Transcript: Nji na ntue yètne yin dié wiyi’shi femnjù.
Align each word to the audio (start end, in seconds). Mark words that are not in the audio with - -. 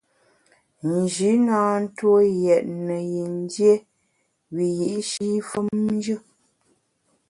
Nji 0.93 1.29
na 1.45 1.59
ntue 1.81 2.21
yètne 2.43 2.95
yin 3.11 3.33
dié 3.51 3.73
wiyi’shi 4.53 5.27
femnjù. 5.49 6.17